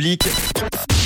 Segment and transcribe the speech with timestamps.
[0.00, 0.97] Public.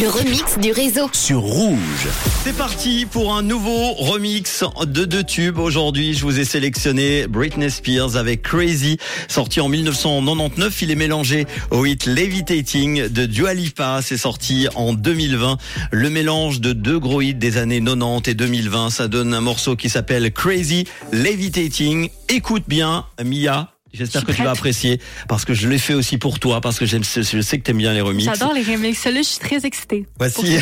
[0.00, 1.08] Le remix du réseau.
[1.12, 2.08] sur Rouge.
[2.44, 5.58] C'est parti pour un nouveau remix de deux tubes.
[5.58, 10.82] Aujourd'hui, je vous ai sélectionné Britney Spears avec Crazy, sorti en 1999.
[10.82, 14.00] Il est mélangé au hit Levitating de Dua Lipa.
[14.00, 15.56] C'est sorti en 2020.
[15.90, 19.74] Le mélange de deux gros hits des années 90 et 2020, ça donne un morceau
[19.74, 22.08] qui s'appelle Crazy Levitating.
[22.28, 23.77] Écoute bien, Mia.
[23.92, 26.78] J'espère Je que tu vas apprécier parce que je l'ai fait aussi pour toi parce
[26.78, 28.26] que j'aime, je sais que t'aimes bien les remixes.
[28.26, 29.02] J'adore les remixes.
[29.02, 30.06] Celui-là, je suis très excitée.
[30.18, 30.58] Voici.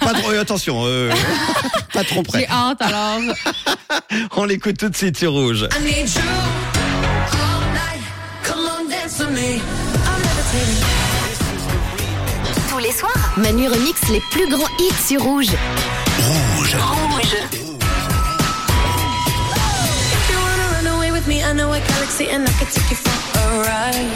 [0.00, 1.10] pas trop, attention, euh,
[1.92, 2.40] pas trop près.
[2.40, 3.20] J'ai hâte alors.
[4.36, 5.68] On l'écoute tout de suite sur Rouge.
[5.78, 6.20] I need you
[7.32, 8.02] all night.
[8.42, 9.54] Come on, dance with me.
[9.56, 10.82] I'm levitating.
[12.70, 15.46] Tous les soirs, Manu remix les plus grands hits sur Rouge.
[16.56, 16.76] Rouge.
[16.76, 17.61] Rouge.
[21.52, 24.08] I know a galaxy and I can take you for a ride.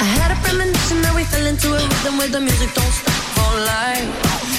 [0.00, 3.20] I had a premonition that we fell into a rhythm where the music don't stop
[3.36, 4.08] for life.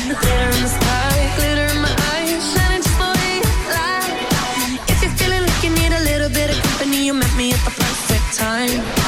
[0.06, 4.14] Glitter in the sky, glitter in my eyes, shining just way you lie.
[4.94, 7.66] If you're feeling like you need a little bit of company, you met me at
[7.66, 8.99] the perfect time.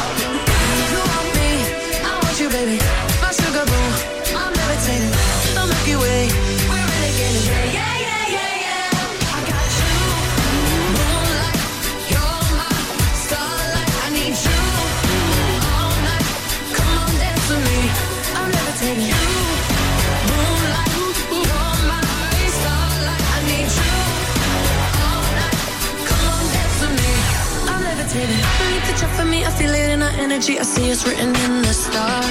[29.02, 29.44] To check for me.
[29.44, 30.60] I feel it in our energy.
[30.60, 32.26] I see it's written in the stars.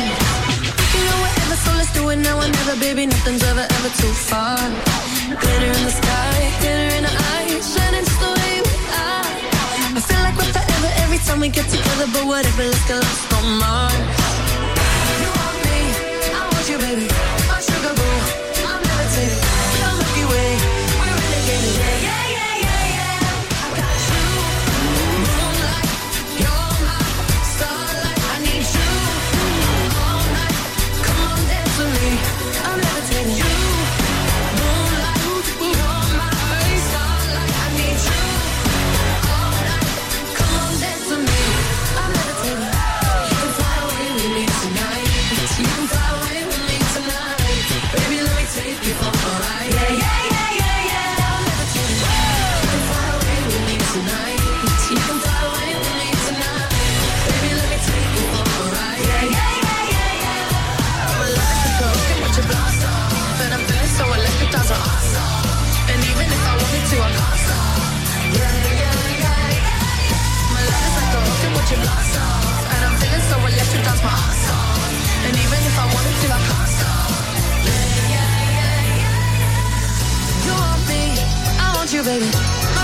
[0.95, 3.07] You know whatever, so let's do it now or never, baby.
[3.07, 4.59] Nothing's ever, ever too far.
[5.41, 9.27] Glitter in the sky, glitter in the eyes, shining just the way we are.
[9.99, 13.33] I feel like we're forever every time we get together, but whatever, let's get lost
[13.35, 14.10] on Mars.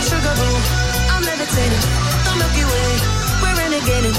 [0.09, 0.35] Sugar
[1.13, 1.85] I'm levitating.
[2.27, 2.91] The Milky Way,
[3.43, 4.17] we're renegading.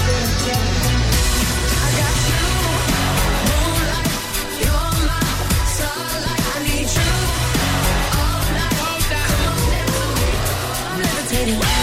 [1.86, 2.44] I got you,
[3.48, 4.12] moonlight,
[4.64, 5.22] you're my.
[6.52, 7.12] I need you
[8.20, 9.03] all night.
[9.12, 9.59] Come on.
[10.92, 11.76] I'm levitating.